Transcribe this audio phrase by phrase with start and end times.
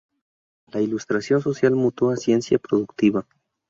[0.71, 3.27] La Ilustración social mutó a ciencia productiva.